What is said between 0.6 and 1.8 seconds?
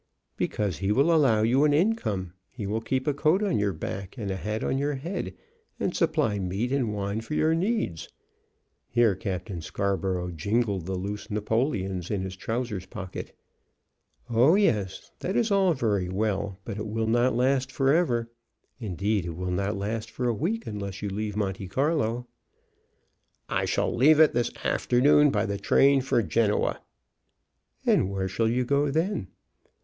he will allow you an